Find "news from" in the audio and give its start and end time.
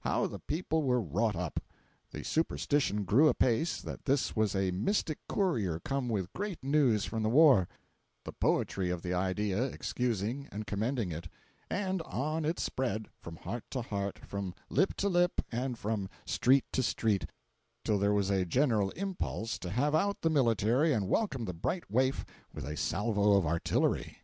6.64-7.22